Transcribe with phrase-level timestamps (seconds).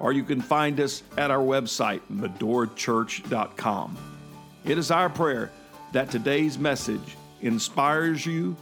[0.00, 3.96] or you can find us at our website, medorachurch.com.
[4.64, 5.50] It is our prayer
[5.92, 8.56] that today's message inspires you,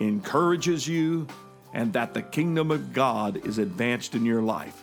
[0.00, 1.26] encourages you,
[1.72, 4.82] and that the kingdom of God is advanced in your life.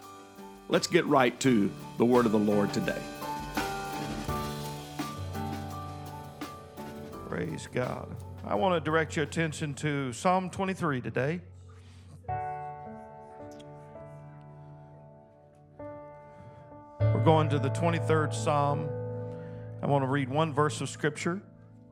[0.70, 3.02] Let's get right to the word of the Lord today.
[7.30, 8.08] Praise God.
[8.45, 11.42] I want to direct your attention to Psalm 23 today.
[17.27, 18.88] Going to the 23rd Psalm.
[19.84, 21.41] I want to read one verse of Scripture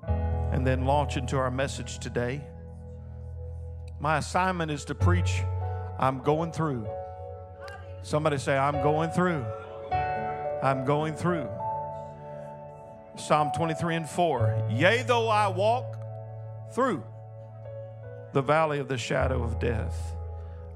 [0.07, 2.41] and then launch into our message today.
[3.99, 5.41] My assignment is to preach,
[5.99, 6.87] I'm going through.
[8.01, 9.43] Somebody say, I'm going through.
[10.63, 11.49] I'm going through.
[13.17, 14.69] Psalm 23 and 4.
[14.71, 15.97] Yea, though I walk
[16.71, 17.03] through
[18.31, 20.15] the valley of the shadow of death,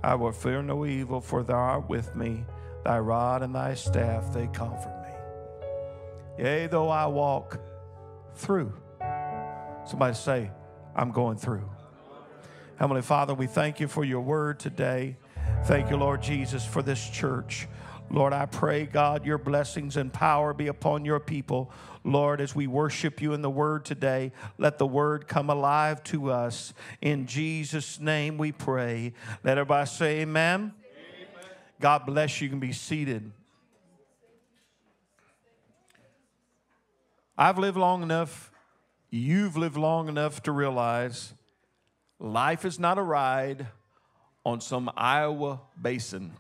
[0.04, 2.44] I will fear no evil, for thou art with me.
[2.90, 6.44] Thy rod and thy staff, they comfort me.
[6.44, 7.60] Yea, though I walk
[8.34, 8.74] through.
[9.86, 10.50] Somebody say,
[10.96, 11.70] I'm going through.
[12.78, 15.18] Heavenly Father, we thank you for your word today.
[15.66, 17.68] Thank you, Lord Jesus, for this church.
[18.10, 21.72] Lord, I pray, God, your blessings and power be upon your people.
[22.04, 26.32] Lord, as we worship you in the word today, let the word come alive to
[26.32, 26.74] us.
[27.02, 29.14] In Jesus' name we pray.
[29.44, 30.74] Let everybody say amen.
[31.80, 32.46] God bless you.
[32.46, 33.32] You can be seated.
[37.38, 38.52] I've lived long enough,
[39.10, 41.34] you've lived long enough to realize
[42.20, 43.68] life is not a ride
[44.46, 46.34] on some Iowa basin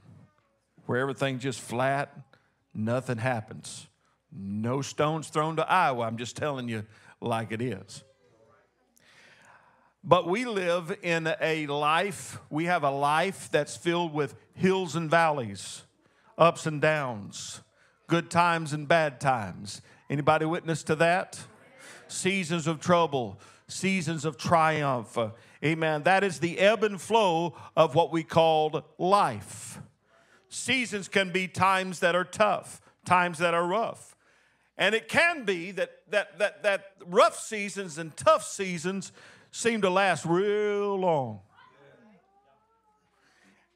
[0.85, 2.13] where everything's just flat,
[2.73, 3.87] nothing happens.
[4.31, 6.05] No stones thrown to Iowa.
[6.05, 6.85] I'm just telling you
[7.21, 8.03] like it is.
[10.09, 15.07] But we live in a life, we have a life that's filled with hills and
[15.07, 15.83] valleys,
[16.35, 17.61] ups and downs,
[18.07, 19.83] good times and bad times.
[20.09, 21.39] Anybody witness to that?
[22.07, 25.15] Seasons of trouble, seasons of triumph.
[25.63, 26.01] Amen.
[26.01, 29.79] That is the ebb and flow of what we call life.
[30.47, 34.15] Seasons can be times that are tough, times that are rough.
[34.75, 39.11] And it can be that, that, that, that rough seasons and tough seasons
[39.51, 41.41] seem to last real long.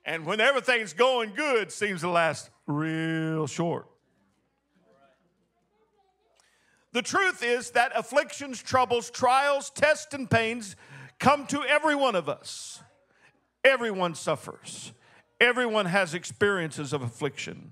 [0.06, 3.88] And when everything's going good, seems to last real short.
[6.92, 10.76] The truth is that afflictions, troubles, trials, tests, and pains
[11.20, 12.82] come to every one of us.
[13.64, 14.92] Everyone suffers,
[15.40, 17.72] everyone has experiences of affliction.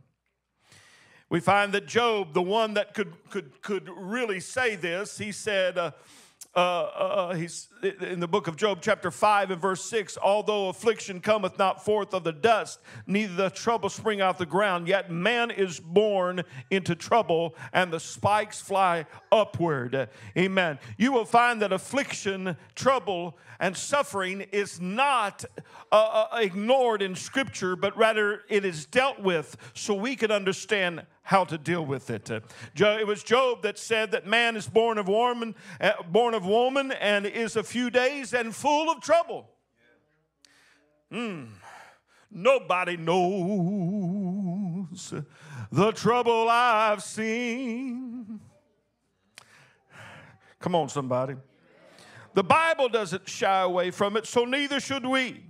[1.29, 5.77] We find that Job, the one that could, could, could really say this, he said,
[5.77, 5.91] uh,
[6.53, 7.69] uh, uh, he's
[8.01, 12.13] in the book of Job, chapter 5 and verse 6 although affliction cometh not forth
[12.13, 16.93] of the dust, neither the trouble spring out the ground, yet man is born into
[16.93, 20.09] trouble and the spikes fly upward.
[20.37, 20.77] Amen.
[20.97, 25.45] You will find that affliction, trouble, and suffering is not
[25.91, 31.05] uh, uh ignored in Scripture, but rather it is dealt with so we can understand
[31.23, 32.29] how to deal with it.
[32.31, 32.41] Uh,
[32.75, 36.91] it was Job that said that man is born of woman, uh, born of woman,
[36.91, 39.49] and is a few days and full of trouble.
[41.11, 41.47] Mm.
[42.29, 44.13] Nobody knows
[45.71, 48.39] the trouble I've seen.
[50.59, 51.35] Come on, somebody.
[52.33, 55.43] The Bible doesn't shy away from it, so neither should we.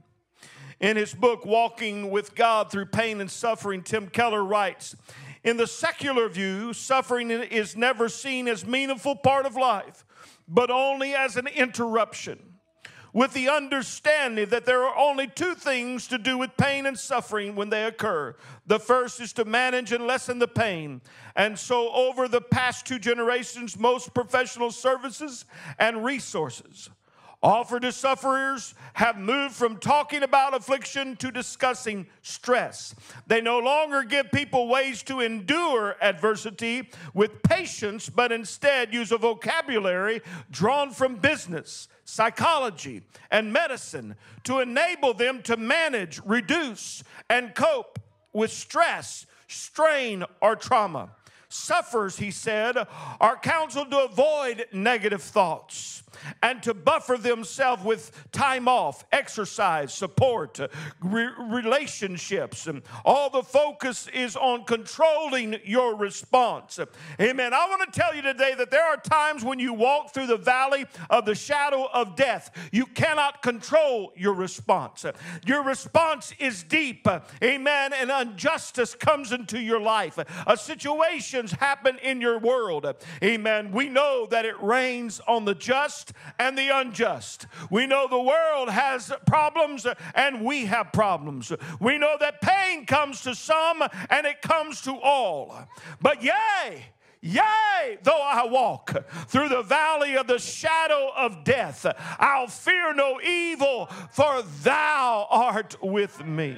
[0.80, 4.96] In his book, Walking with God Through Pain and Suffering, Tim Keller writes
[5.44, 10.06] in the secular view, suffering is never seen as meaningful part of life,
[10.48, 12.40] but only as an interruption.
[13.14, 17.56] With the understanding that there are only two things to do with pain and suffering
[17.56, 18.36] when they occur.
[18.68, 21.02] The first is to manage and lessen the pain.
[21.36, 25.44] And so, over the past two generations, most professional services
[25.78, 26.90] and resources
[27.44, 32.94] offered to sufferers have moved from talking about affliction to discussing stress.
[33.26, 39.18] They no longer give people ways to endure adversity with patience, but instead use a
[39.18, 40.22] vocabulary
[40.52, 43.02] drawn from business, psychology,
[43.32, 48.00] and medicine to enable them to manage, reduce, and cope
[48.34, 51.10] with stress, strain, or trauma.
[51.50, 52.78] Sufferers, he said,
[53.20, 56.04] are counseled to avoid negative thoughts
[56.42, 60.60] and to buffer themselves with time off, exercise, support,
[61.02, 62.68] re- relationships.
[63.06, 66.80] All the focus is on controlling your response.
[67.20, 67.54] Amen.
[67.54, 70.38] I want to tell you today that there are times when you walk through the
[70.38, 75.06] valley of the shadow of death, you cannot control your response.
[75.46, 77.08] Your response is deep.
[77.44, 77.94] Amen.
[77.94, 80.18] And injustice comes into your life.
[80.48, 82.86] A situations happen in your world.
[83.24, 83.72] Amen.
[83.72, 86.01] We know that it rains on the just
[86.40, 87.48] and the unjust.
[87.70, 91.52] We know the world has problems and we have problems.
[91.80, 95.68] We know that pain comes to some and it comes to all.
[96.02, 96.86] But yea,
[97.24, 101.86] Yea, though I walk through the valley of the shadow of death,
[102.18, 106.58] I'll fear no evil, for thou art with me.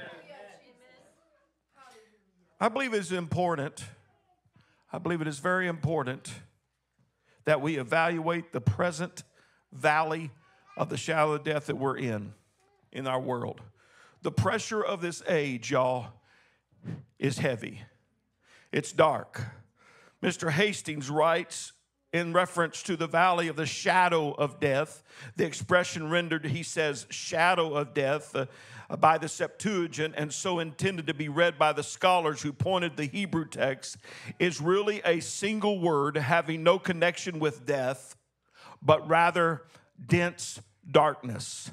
[2.61, 3.83] I believe it is important.
[4.93, 6.33] I believe it is very important
[7.43, 9.23] that we evaluate the present
[9.73, 10.31] valley
[10.77, 12.33] of the shadow of death that we're in,
[12.91, 13.61] in our world.
[14.21, 16.07] The pressure of this age, y'all,
[17.19, 17.81] is heavy.
[18.71, 19.41] It's dark.
[20.21, 20.49] Mr.
[20.49, 21.73] Hastings writes
[22.13, 25.03] in reference to the valley of the shadow of death.
[25.35, 28.45] The expression rendered, he says, shadow of death uh,
[28.97, 33.05] by the Septuagint, and so intended to be read by the scholars who pointed the
[33.05, 33.97] Hebrew text,
[34.39, 38.15] is really a single word having no connection with death
[38.83, 39.63] but rather
[40.05, 41.71] dense darkness.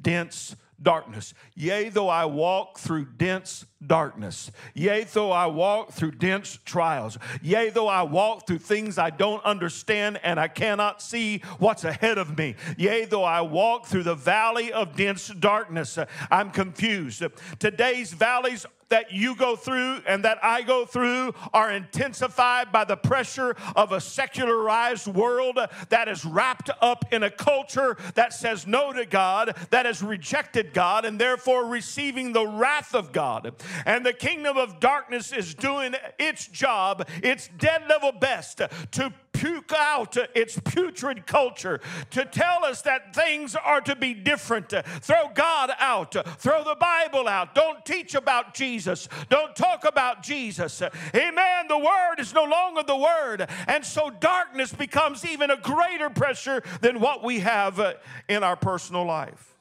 [0.00, 1.32] Dense darkness.
[1.54, 4.50] Yea, though I walk through dense darkness.
[4.74, 7.18] Yea, though I walk through dense trials.
[7.42, 12.18] Yea, though I walk through things I don't understand and I cannot see what's ahead
[12.18, 12.56] of me.
[12.76, 15.98] Yea, though I walk through the valley of dense darkness.
[16.30, 17.22] I'm confused.
[17.58, 22.96] Today's valleys that you go through and that I go through are intensified by the
[22.96, 28.92] pressure of a secularized world that is wrapped up in a culture that says no
[28.92, 33.54] to God, that has rejected God, and therefore receiving the wrath of God.
[33.84, 38.58] And the kingdom of darkness is doing its job, its dead level best
[38.92, 41.80] to puke out its putrid culture,
[42.10, 44.70] to tell us that things are to be different.
[44.70, 47.54] Throw God out, throw the Bible out.
[47.54, 50.82] Don't teach about Jesus, don't talk about Jesus.
[51.14, 51.66] Amen.
[51.68, 53.48] The Word is no longer the Word.
[53.68, 57.96] And so darkness becomes even a greater pressure than what we have
[58.28, 59.54] in our personal life.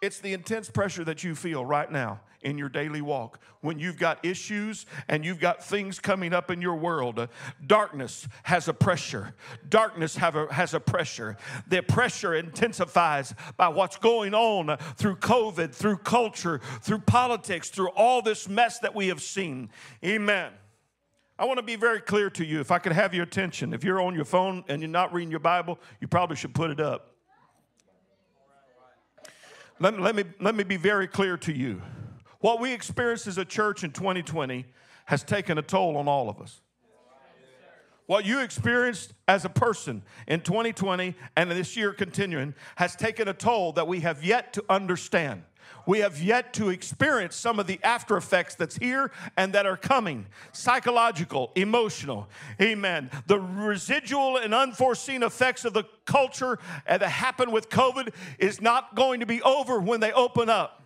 [0.00, 3.40] It's the intense pressure that you feel right now in your daily walk.
[3.60, 7.26] When you've got issues and you've got things coming up in your world, uh,
[7.66, 9.34] darkness has a pressure.
[9.68, 11.36] Darkness have a, has a pressure.
[11.66, 18.22] The pressure intensifies by what's going on through COVID, through culture, through politics, through all
[18.22, 19.70] this mess that we have seen.
[20.04, 20.52] Amen.
[21.38, 22.60] I want to be very clear to you.
[22.60, 25.30] If I could have your attention, if you're on your phone and you're not reading
[25.30, 27.14] your Bible, you probably should put it up.
[29.80, 31.80] Let, let, me, let me be very clear to you.
[32.40, 34.66] What we experienced as a church in 2020
[35.06, 36.60] has taken a toll on all of us.
[38.06, 43.34] What you experienced as a person in 2020 and this year continuing has taken a
[43.34, 45.42] toll that we have yet to understand.
[45.86, 49.76] We have yet to experience some of the after effects that's here and that are
[49.76, 52.28] coming psychological, emotional.
[52.60, 53.10] Amen.
[53.26, 59.20] The residual and unforeseen effects of the culture that happened with COVID is not going
[59.20, 60.77] to be over when they open up.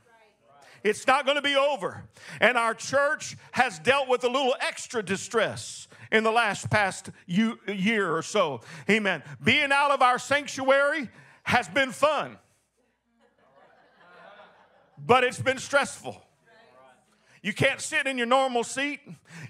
[0.85, 2.05] It's not going to be over.
[2.41, 8.15] And our church has dealt with a little extra distress in the last past year
[8.15, 8.61] or so.
[8.89, 9.23] Amen.
[9.43, 11.09] Being out of our sanctuary
[11.45, 12.39] has been fun,
[14.99, 16.23] but it's been stressful.
[17.43, 19.01] You can't sit in your normal seat.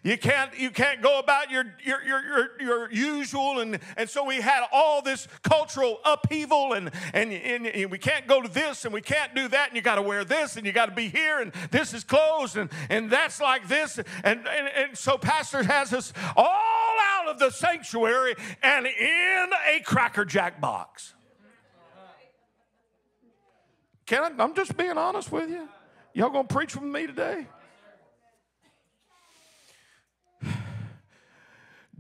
[0.03, 3.61] You can't, you can't go about your, your, your, your, your usual.
[3.61, 8.27] And, and so we had all this cultural upheaval, and, and, and, and we can't
[8.27, 10.65] go to this, and we can't do that, and you got to wear this, and
[10.65, 13.99] you got to be here, and this is closed, and, and that's like this.
[13.99, 19.81] And, and, and so Pastor has us all out of the sanctuary and in a
[19.81, 21.13] Cracker Jack box.
[24.07, 25.69] Can I, I'm just being honest with you.
[26.15, 27.47] Y'all gonna preach with me today?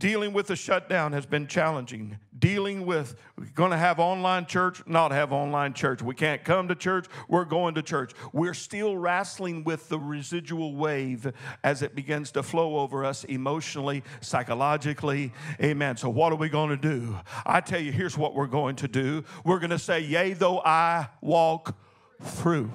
[0.03, 2.19] Dealing with the shutdown has been challenging.
[2.37, 6.03] Dealing with, we're going to have online church, not have online church.
[6.03, 8.11] We can't come to church, we're going to church.
[8.33, 11.33] We're still wrestling with the residual wave
[11.63, 15.33] as it begins to flow over us emotionally, psychologically.
[15.63, 15.97] Amen.
[15.97, 17.17] So, what are we going to do?
[17.47, 20.59] I tell you, here's what we're going to do we're going to say, Yea, though
[20.65, 21.77] I walk
[22.21, 22.73] through.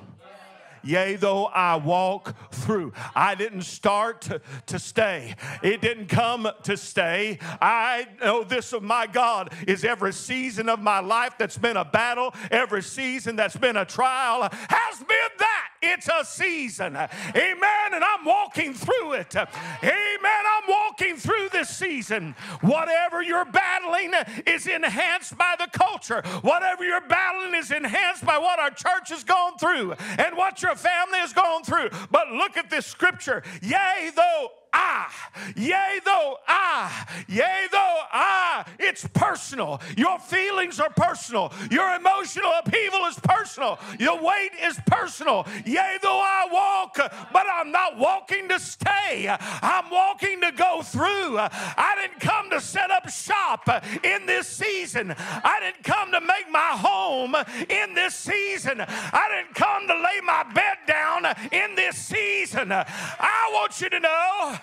[0.84, 2.94] Yea, though I walk through.
[3.16, 7.40] I didn't start to, to stay, it didn't come to stay.
[7.62, 11.86] I know this of my God is every season of my life that's been a
[11.86, 15.70] battle, every season that's been a trial has been that.
[15.82, 16.96] It's a season.
[16.96, 17.94] Amen.
[17.94, 19.36] And I'm walking through it.
[19.36, 19.48] Amen.
[19.84, 22.36] I'm walking through this season.
[22.62, 24.14] Whatever you're battling
[24.46, 26.22] is enhanced by the culture.
[26.42, 30.76] Whatever you're battling is enhanced by what our church has gone through and what your
[30.76, 31.90] family has gone through.
[32.12, 33.44] But look at this scripture.
[33.62, 35.08] Yea, though I,
[35.56, 38.66] yea, though I, yea, though I.
[38.80, 39.82] It's personal.
[39.98, 41.52] Your feelings are personal.
[41.72, 43.80] Your emotional upheaval is personal.
[44.00, 45.48] Your weight is personal.
[45.66, 46.96] Yea, though I walk,
[47.34, 49.28] but I'm not walking to stay.
[49.30, 51.38] I'm walking to go through.
[51.40, 53.68] I didn't come to set up shop
[54.04, 55.16] in this season.
[55.18, 57.36] I didn't come to make my home
[57.70, 58.82] in this season.
[58.82, 62.72] I didn't come to lay my bed down in this season.
[62.72, 64.58] I want you to know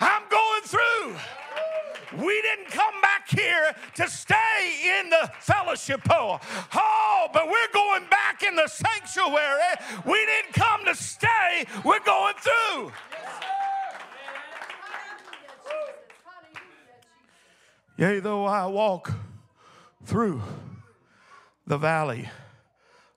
[0.00, 1.16] I'm going through.
[2.24, 6.40] We didn't come back here to stay in the fellowship hall.
[6.74, 9.60] Oh, but we're going back in the sanctuary.
[10.06, 12.92] We didn't come to stay, we're going through.
[17.96, 19.12] Yea, though I walk
[20.04, 20.42] through
[21.66, 22.28] the valley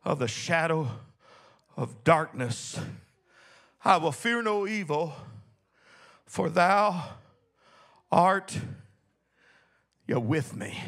[0.05, 0.87] of the shadow
[1.75, 2.79] of darkness,
[3.83, 5.13] I will fear no evil
[6.27, 7.03] for thou
[8.11, 8.57] art
[10.07, 10.79] you're with me.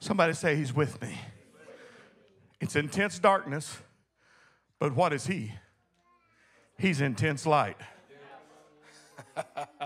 [0.00, 1.18] Somebody say he's with me.
[2.60, 3.78] It's intense darkness,
[4.78, 5.54] but what is he?
[6.78, 7.78] He's intense light.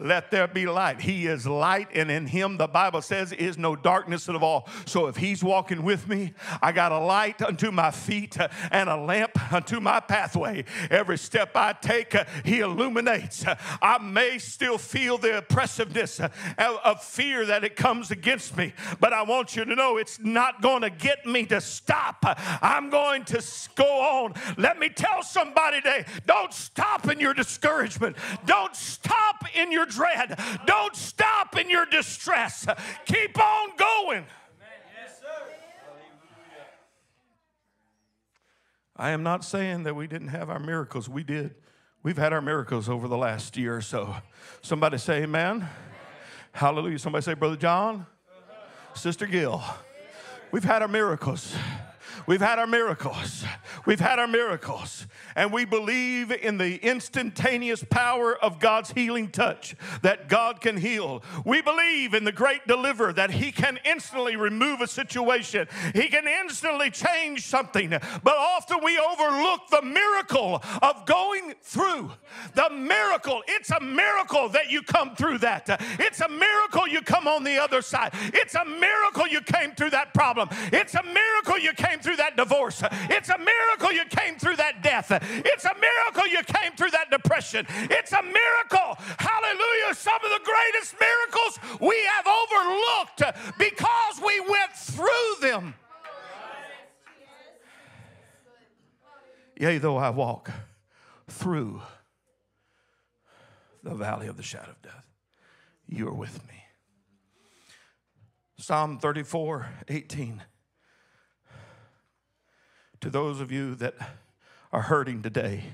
[0.00, 1.00] let there be light.
[1.00, 4.68] He is light, and in him, the Bible says, is no darkness at all.
[4.86, 8.36] So if he's walking with me, I got a light unto my feet
[8.70, 10.64] and a lamp unto my pathway.
[10.90, 12.14] Every step I take,
[12.44, 13.44] he illuminates.
[13.82, 16.20] I may still feel the oppressiveness
[16.58, 20.62] of fear that it comes against me, but I want you to know it's not
[20.62, 22.24] going to get me to stop.
[22.62, 23.42] I'm going to
[23.74, 24.34] go on.
[24.56, 30.38] Let me tell somebody today don't stop in your discouragement, don't stop in your dread.
[30.66, 32.66] Don't stop in your distress.
[33.06, 34.24] Keep on going.
[38.96, 41.08] I am not saying that we didn't have our miracles.
[41.08, 41.54] We did.
[42.02, 44.16] We've had our miracles over the last year or so.
[44.60, 45.68] Somebody say amen.
[46.52, 46.98] Hallelujah.
[46.98, 48.06] Somebody say, Brother John,
[48.94, 49.62] Sister Gill.
[50.50, 51.54] We've had our miracles.
[52.28, 53.42] We've had our miracles.
[53.86, 55.06] We've had our miracles.
[55.34, 61.22] And we believe in the instantaneous power of God's healing touch, that God can heal.
[61.46, 66.28] We believe in the great deliverer, that He can instantly remove a situation, He can
[66.28, 67.88] instantly change something.
[67.88, 72.10] But often we overlook the miracle of going through.
[72.54, 73.42] The miracle.
[73.48, 75.80] It's a miracle that you come through that.
[75.98, 78.12] It's a miracle you come on the other side.
[78.34, 80.50] It's a miracle you came through that problem.
[80.74, 82.82] It's a miracle you came through that divorce.
[83.10, 85.10] It's a miracle you came through that death.
[85.10, 87.66] It's a miracle you came through that depression.
[87.68, 88.96] It's a miracle.
[89.18, 89.94] Hallelujah.
[89.94, 95.74] Some of the greatest miracles we have overlooked because we went through them.
[99.60, 100.52] Yea, though I walk
[101.28, 101.82] through
[103.82, 105.04] the valley of the shadow of death,
[105.88, 106.54] you are with me.
[108.56, 110.42] Psalm 34 18
[113.00, 113.94] to those of you that
[114.72, 115.64] are hurting today,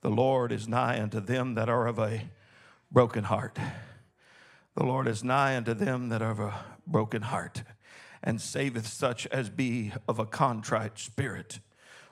[0.00, 2.28] the Lord is nigh unto them that are of a
[2.90, 3.58] broken heart.
[4.74, 7.62] The Lord is nigh unto them that are of a broken heart
[8.22, 11.60] and saveth such as be of a contrite spirit.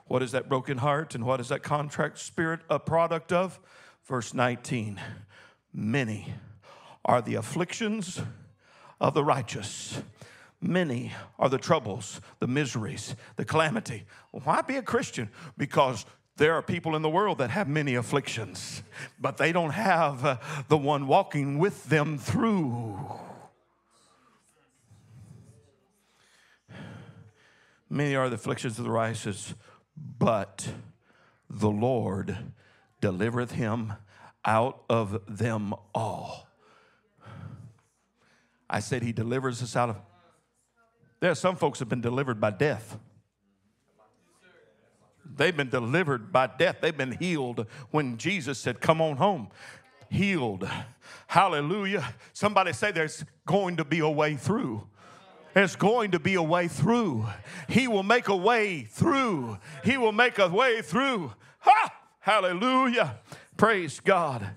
[0.05, 3.59] What is that broken heart and what is that contrite spirit a product of?
[4.05, 4.99] Verse 19
[5.73, 6.33] Many
[7.05, 8.21] are the afflictions
[8.99, 10.01] of the righteous
[10.61, 14.05] Many are the troubles, the miseries, the calamity.
[14.29, 15.29] Why be a Christian?
[15.57, 16.05] Because
[16.37, 18.83] there are people in the world that have many afflictions,
[19.19, 20.37] but they don't have uh,
[20.69, 22.99] the one walking with them through.
[27.89, 29.55] Many are the afflictions of the righteous,
[29.97, 30.69] but
[31.49, 32.37] the Lord
[33.01, 33.93] delivereth him
[34.45, 36.47] out of them all.
[38.69, 39.97] I said, He delivers us out of
[41.21, 42.97] there are some folks have been delivered by death.
[45.23, 46.77] They've been delivered by death.
[46.81, 49.49] They've been healed when Jesus said, Come on home.
[50.09, 50.69] Healed.
[51.27, 52.13] Hallelujah.
[52.33, 54.87] Somebody say there's going to be a way through.
[55.53, 57.27] There's going to be a way through.
[57.69, 59.57] He will make a way through.
[59.83, 61.33] He will make a way through.
[61.59, 61.93] Ha!
[62.19, 63.19] Hallelujah.
[63.57, 64.49] Praise God.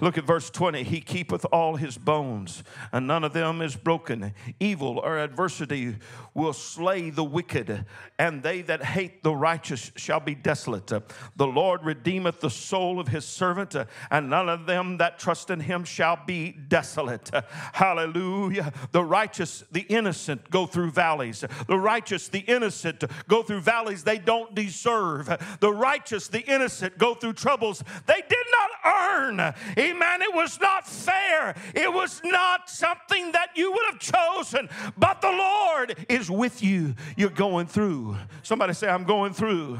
[0.00, 0.82] Look at verse 20.
[0.82, 4.34] He keepeth all his bones, and none of them is broken.
[4.58, 5.96] Evil or adversity
[6.34, 7.84] will slay the wicked,
[8.18, 10.86] and they that hate the righteous shall be desolate.
[10.86, 13.76] The Lord redeemeth the soul of his servant,
[14.10, 17.30] and none of them that trust in him shall be desolate.
[17.72, 18.72] Hallelujah.
[18.92, 21.44] The righteous, the innocent go through valleys.
[21.66, 25.28] The righteous, the innocent go through valleys they don't deserve.
[25.60, 29.54] The righteous, the innocent go through troubles they did not earn.
[29.90, 30.22] Amen.
[30.22, 31.54] It was not fair.
[31.74, 34.68] It was not something that you would have chosen.
[34.96, 36.94] But the Lord is with you.
[37.16, 38.16] You're going through.
[38.42, 39.78] Somebody say, I'm going through.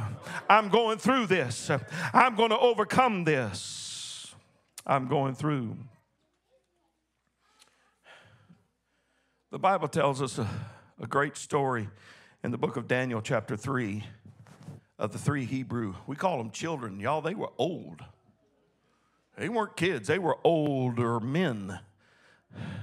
[0.49, 1.71] I'm going through this.
[2.12, 4.35] I'm going to overcome this.
[4.87, 5.76] I'm going through.
[9.50, 10.49] The Bible tells us a,
[11.00, 11.88] a great story
[12.45, 14.05] in the book of Daniel, chapter 3,
[14.99, 15.95] of the three Hebrew.
[16.07, 17.00] We call them children.
[17.00, 18.02] Y'all, they were old.
[19.40, 21.80] They weren't kids, they were older men.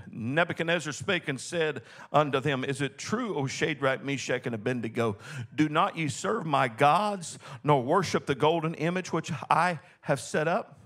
[0.09, 5.17] Nebuchadnezzar spake and said unto them, Is it true, O Shadrach, Meshach, and Abednego?
[5.53, 10.47] Do not ye serve my gods, nor worship the golden image which I have set
[10.47, 10.79] up?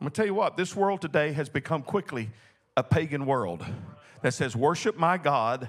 [0.00, 2.30] I'm gonna tell you what, this world today has become quickly
[2.74, 3.62] a pagan world
[4.22, 5.68] that says, Worship my God,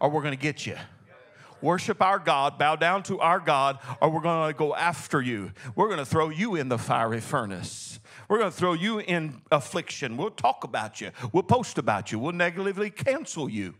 [0.00, 0.76] or we're gonna get you
[1.62, 5.52] worship our God, bow down to our God, or we're going to go after you.
[5.74, 8.00] We're going to throw you in the fiery furnace.
[8.28, 10.16] We're going to throw you in affliction.
[10.16, 11.10] We'll talk about you.
[11.32, 12.18] We'll post about you.
[12.18, 13.74] We'll negatively cancel you.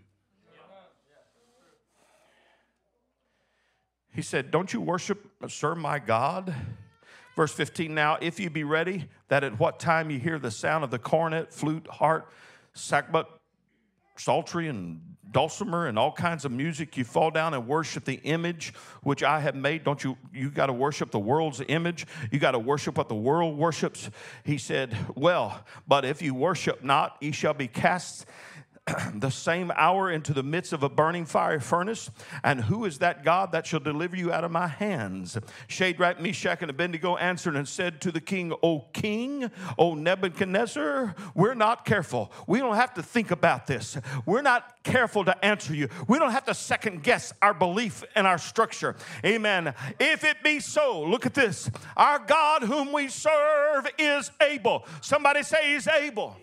[4.13, 6.55] He said, Don't you worship, sir, my God?
[7.37, 10.85] Verse 15 Now, if you be ready, that at what time you hear the sound
[10.85, 12.33] of the cornet, flute, harp,
[12.75, 13.27] sackbut,
[14.17, 15.01] psaltery, and
[15.33, 16.97] dulcimer and all kinds of music.
[16.97, 18.73] You fall down and worship the image
[19.03, 19.85] which i have made.
[19.85, 22.07] Don't you you got to worship the world's image?
[22.31, 24.11] You got to worship what the world worships.
[24.45, 28.27] He said well but if you worship not ye shall be cast
[29.15, 32.11] the same hour into the midst of a burning fire furnace.
[32.43, 35.39] And who is that God that shall deliver you out of my hands?
[35.69, 41.55] Shadrach, Meshach, and Abednego answered and said to the king, O king, O Nebuchadnezzar, we're
[41.55, 42.33] not careful.
[42.47, 43.99] We don't have to think about this.
[44.27, 45.89] We're not careful to answer you.
[46.09, 48.97] We don't have to second guess our belief and our structure.
[49.25, 49.75] Amen.
[49.99, 51.71] If it be so, look at this.
[51.97, 54.87] Our God whom we serve is able.
[55.01, 56.37] Somebody say he's able.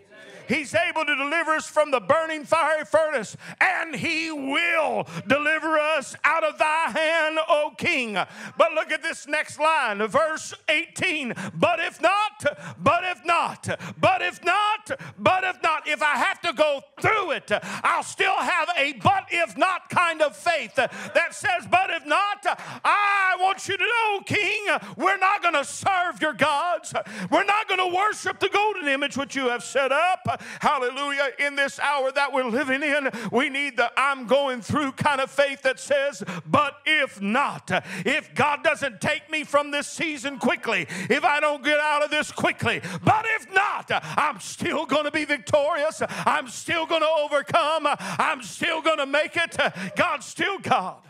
[0.48, 6.16] He's able to deliver us from the burning fiery furnace, and He will deliver us
[6.24, 8.14] out of thy hand, O King.
[8.58, 11.34] But look at this next line, verse 18.
[11.56, 12.46] But if not,
[12.78, 13.68] but if not,
[14.00, 17.52] but if not, but if not, if I have to go through it,
[17.84, 22.46] I'll still have a but if not kind of faith that says, but if not,
[22.84, 26.94] I want you to know, King, we're not going to serve your gods.
[27.32, 31.56] We're not going to worship the golden image which you have set up hallelujah, in
[31.56, 35.64] this hour that we're living in, we need the I'm going through kind of faith
[35.64, 37.70] that says, but if not,
[38.06, 42.12] if God doesn't take me from this season quickly, if I don't get out of
[42.12, 46.02] this quickly, but if not, I'm still going to be victorious.
[46.26, 47.88] I'm still going to overcome.
[48.00, 49.58] I'm still going to make it.
[49.96, 51.02] God's still God.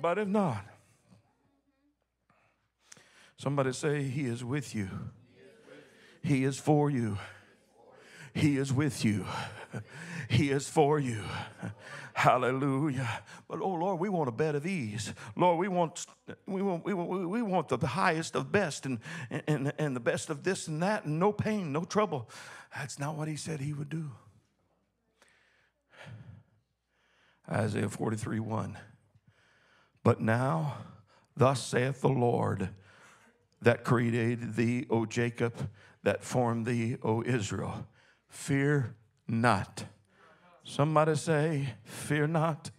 [0.00, 0.64] But if not,
[3.36, 4.88] somebody say, He is with you,
[6.22, 7.18] He is for you.
[8.34, 9.24] He is with you.
[10.28, 11.22] He is for you.
[12.12, 13.22] Hallelujah.
[13.48, 15.12] But oh Lord, we want a bed of ease.
[15.36, 16.06] Lord, we want
[16.46, 18.98] we want we want, we want the highest of best and,
[19.30, 22.28] and, and the best of this and that and no pain, no trouble.
[22.76, 24.10] That's not what he said he would do.
[27.50, 28.78] Isaiah 43 1.
[30.02, 30.76] But now,
[31.36, 32.70] thus saith the Lord
[33.62, 35.68] that created thee, O Jacob,
[36.02, 37.86] that formed thee, O Israel.
[38.30, 38.94] Fear
[39.28, 39.84] not.
[40.64, 42.70] Somebody say, Fear not,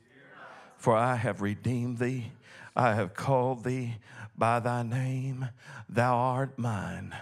[0.78, 2.32] for I have redeemed thee.
[2.76, 3.98] I have called thee
[4.36, 5.50] by thy name.
[5.90, 7.14] Thou art mine.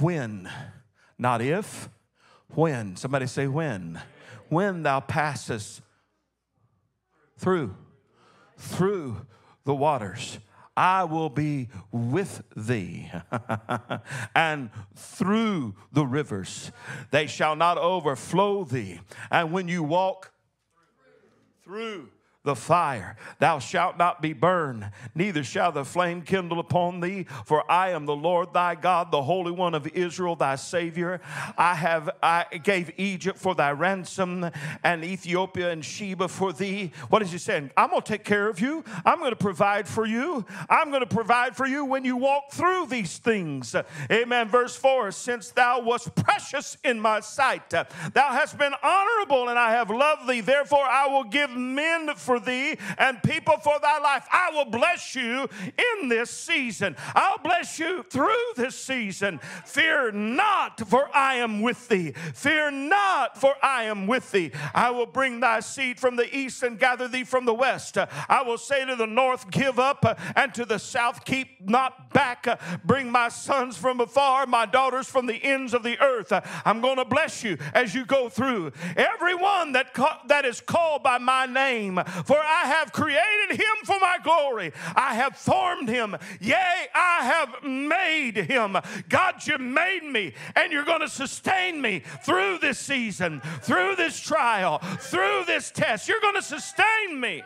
[0.00, 0.50] When,
[1.16, 1.88] not if,
[2.48, 2.96] when.
[2.96, 4.00] Somebody say, When.
[4.48, 5.80] When thou passest
[7.36, 7.76] through,
[8.56, 9.24] through
[9.64, 10.38] the waters,
[10.78, 13.10] I will be with thee,
[14.36, 16.70] and through the rivers
[17.10, 19.00] they shall not overflow thee.
[19.28, 20.30] And when you walk
[21.64, 22.10] through
[22.44, 23.16] the fire.
[23.40, 28.06] Thou shalt not be burned, neither shall the flame kindle upon thee, for I am
[28.06, 31.20] the Lord thy God, the Holy One of Israel, thy Savior.
[31.56, 34.48] I have I gave Egypt for thy ransom,
[34.84, 36.92] and Ethiopia and Sheba for thee.
[37.08, 37.70] What is he saying?
[37.76, 41.66] I'm gonna take care of you, I'm gonna provide for you, I'm gonna provide for
[41.66, 43.74] you when you walk through these things.
[44.10, 44.48] Amen.
[44.48, 49.72] Verse 4 Since thou wast precious in my sight, thou hast been honorable, and I
[49.72, 53.98] have loved thee, therefore I will give men for for thee and people for thy
[54.00, 54.26] life.
[54.30, 55.48] I will bless you
[56.02, 56.94] in this season.
[57.14, 59.40] I'll bless you through this season.
[59.64, 62.12] Fear not, for I am with thee.
[62.34, 64.50] Fear not, for I am with thee.
[64.74, 67.96] I will bring thy seed from the east and gather thee from the west.
[67.96, 72.60] I will say to the north, Give up, and to the south, Keep not back.
[72.84, 76.30] Bring my sons from afar, my daughters from the ends of the earth.
[76.66, 78.72] I'm going to bless you as you go through.
[78.96, 83.98] Everyone that, ca- that is called by my name, for I have created him for
[84.00, 84.72] my glory.
[84.94, 86.16] I have formed him.
[86.40, 88.76] Yea, I have made him.
[89.08, 94.20] God, you made me, and you're going to sustain me through this season, through this
[94.20, 96.08] trial, through this test.
[96.08, 97.42] You're going to sustain me.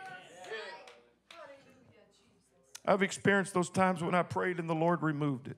[2.85, 5.57] I've experienced those times when I prayed and the Lord removed it.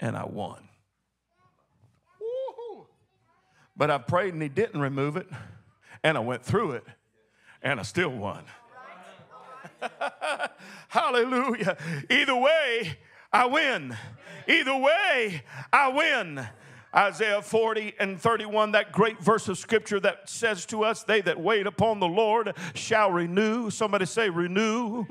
[0.00, 0.68] And I won.
[3.76, 5.28] But I prayed and He didn't remove it,
[6.02, 6.84] and I went through it,
[7.70, 8.44] and I still won.
[10.88, 11.76] Hallelujah.
[12.08, 12.98] Either way,
[13.32, 13.96] I win.
[14.48, 16.46] Either way, I win.
[16.94, 21.38] Isaiah 40 and 31, that great verse of scripture that says to us, They that
[21.38, 23.68] wait upon the Lord shall renew.
[23.68, 25.04] Somebody say, renew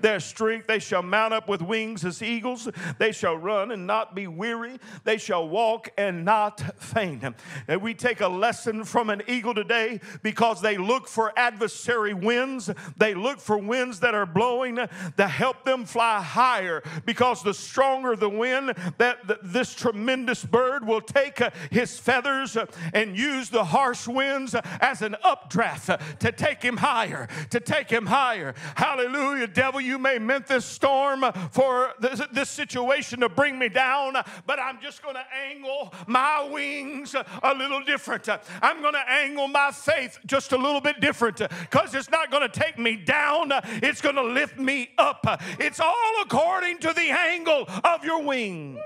[0.00, 0.68] their strength.
[0.68, 2.68] They shall mount up with wings as eagles.
[2.98, 4.78] They shall run and not be weary.
[5.02, 7.24] They shall walk and not faint.
[7.66, 12.70] And we take a lesson from an eagle today because they look for adversary winds.
[12.96, 18.14] They look for winds that are blowing to help them fly higher because the stronger
[18.14, 22.56] the wind that this tremendous bird will take take his feathers
[22.92, 28.06] and use the harsh winds as an updraft to take him higher, to take him
[28.06, 28.54] higher.
[28.76, 29.46] Hallelujah.
[29.46, 34.14] Devil, you may meant this storm for this, this situation to bring me down,
[34.46, 38.28] but I'm just going to angle my wings a little different.
[38.62, 42.48] I'm going to angle my faith just a little bit different because it's not going
[42.48, 45.24] to take me down, it's going to lift me up.
[45.58, 48.78] It's all according to the angle of your wings.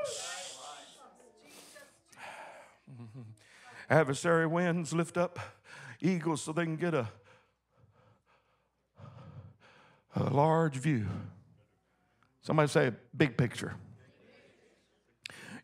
[3.91, 5.39] Adversary winds lift up
[6.01, 7.09] eagles so they can get a,
[10.15, 11.07] a large view.
[12.43, 13.75] Somebody say big picture.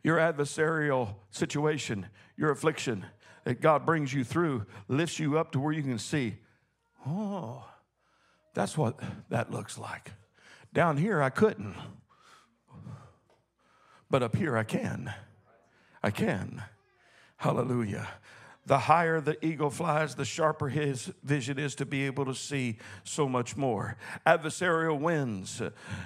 [0.03, 3.07] Your adversarial situation, your affliction
[3.45, 6.37] that God brings you through, lifts you up to where you can see,
[7.07, 7.65] oh,
[8.55, 8.99] that's what
[9.31, 10.13] that looks like.
[10.73, 11.75] Down here, I couldn't,
[14.11, 15.13] but up here, I can.
[16.03, 16.63] I can.
[17.45, 18.09] Hallelujah.
[18.65, 22.79] The higher the eagle flies, the sharper his vision is to be able to see
[23.03, 23.99] so much more.
[24.27, 25.61] Adversarial winds,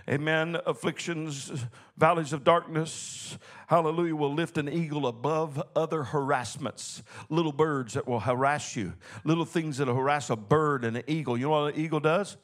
[0.08, 1.52] amen, afflictions,
[1.96, 7.04] valleys of darkness, hallelujah, will lift an eagle above other harassments.
[7.28, 11.04] Little birds that will harass you, little things that will harass a bird and an
[11.06, 11.38] eagle.
[11.38, 12.36] You know what an eagle does?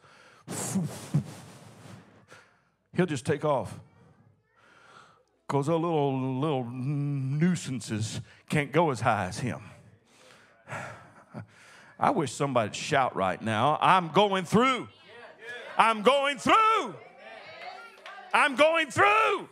[2.96, 3.76] He'll just take off
[5.46, 9.61] because those little little nuisances can't go as high as him.
[11.98, 13.78] I wish somebody'd shout right now.
[13.80, 14.88] I'm going through.
[15.78, 16.94] I'm going through.
[18.33, 19.48] I'm going through.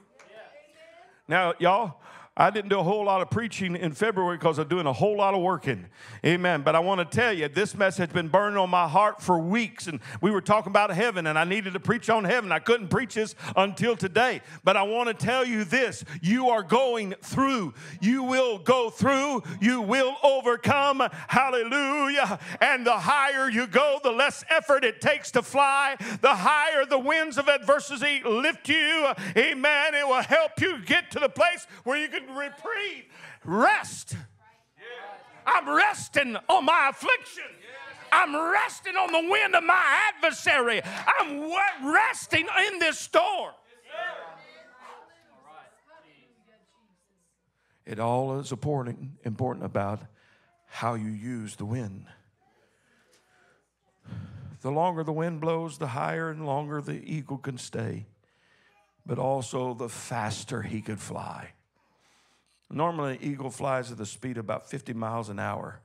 [1.28, 2.01] Now, y'all,
[2.34, 5.18] I didn't do a whole lot of preaching in February because I'm doing a whole
[5.18, 5.84] lot of working.
[6.24, 6.62] Amen.
[6.62, 9.38] But I want to tell you, this message has been burning on my heart for
[9.38, 9.86] weeks.
[9.86, 12.50] And we were talking about heaven, and I needed to preach on heaven.
[12.50, 14.40] I couldn't preach this until today.
[14.64, 17.74] But I want to tell you this you are going through.
[18.00, 19.42] You will go through.
[19.60, 21.06] You will overcome.
[21.28, 22.38] Hallelujah.
[22.62, 25.96] And the higher you go, the less effort it takes to fly.
[26.22, 29.12] The higher the winds of adversity lift you.
[29.36, 29.94] Amen.
[29.94, 33.04] It will help you get to the place where you can reprieve,
[33.44, 34.16] rest.
[35.46, 37.44] I'm resting on my affliction.
[38.12, 40.82] I'm resting on the wind of my adversary.
[40.84, 41.50] I'm
[41.92, 43.54] resting in this storm.
[47.84, 50.00] It all is important, important about
[50.66, 52.06] how you use the wind.
[54.60, 58.06] The longer the wind blows, the higher and longer the eagle can stay,
[59.04, 61.50] but also the faster he could fly.
[62.72, 65.80] Normally, an eagle flies at the speed of about 50 miles an hour.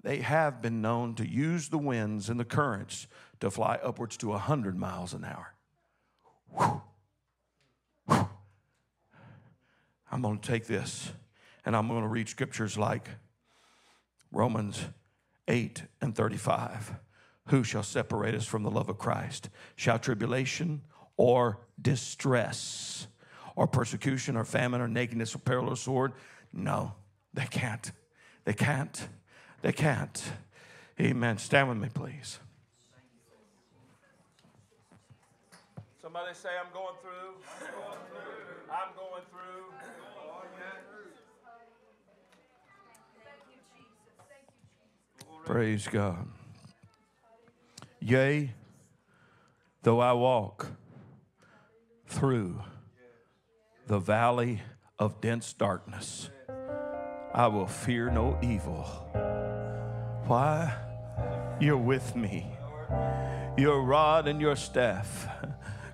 [0.00, 3.08] they have been known to use the winds and the currents
[3.40, 5.54] to fly upwards to 100 miles an hour.
[6.56, 6.82] Whew.
[8.06, 8.28] Whew.
[10.12, 11.10] I'm going to take this
[11.64, 13.08] and I'm going to read scriptures like
[14.30, 14.86] Romans
[15.48, 16.94] 8 and 35.
[17.48, 19.50] Who shall separate us from the love of Christ?
[19.74, 20.82] Shall tribulation
[21.16, 23.08] or distress
[23.58, 26.12] or persecution or famine or nakedness or peril or sword?
[26.52, 26.92] No,
[27.34, 27.90] they can't.
[28.44, 29.08] They can't.
[29.62, 30.32] They can't.
[31.00, 31.38] Amen.
[31.38, 32.38] Stand with me, please.
[36.00, 37.34] Somebody say, I'm going through.
[37.60, 38.70] I'm going through.
[38.70, 39.64] I'm going through.
[45.44, 46.28] Praise God.
[48.00, 48.52] Yea,
[49.82, 50.68] though I walk
[52.06, 52.60] through
[53.88, 54.60] the valley
[54.98, 56.28] of dense darkness,
[57.32, 58.82] I will fear no evil.
[60.26, 60.74] Why?
[61.58, 62.52] You're with me.
[63.56, 65.26] Your rod and your staff,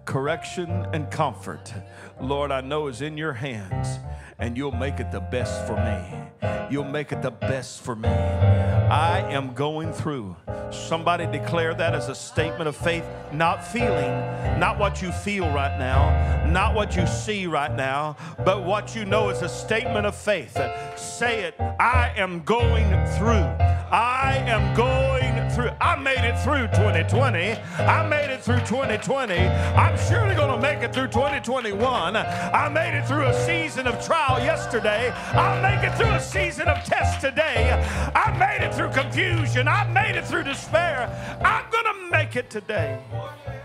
[0.06, 1.72] correction and comfort,
[2.20, 4.00] Lord, I know is in your hands,
[4.40, 6.50] and you'll make it the best for me.
[6.70, 8.73] You'll make it the best for me.
[8.90, 10.36] I am going through.
[10.70, 14.10] Somebody declare that as a statement of faith, not feeling,
[14.58, 19.04] not what you feel right now, not what you see right now, but what you
[19.04, 20.58] know is a statement of faith.
[20.96, 23.46] Say it I am going through.
[23.90, 25.23] I am going
[25.54, 25.70] through.
[25.80, 27.52] I made it through 2020.
[27.78, 29.34] I made it through 2020.
[29.34, 32.16] I'm surely going to make it through 2021.
[32.16, 35.12] I made it through a season of trial yesterday.
[35.32, 37.72] I'll make it through a season of test today.
[38.14, 39.68] I made it through confusion.
[39.68, 41.08] I made it through despair.
[41.44, 42.98] I'm going to make it today.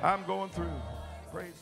[0.04, 0.72] I'm going through.
[1.32, 1.62] Praise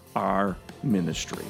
[0.15, 1.45] our ministry.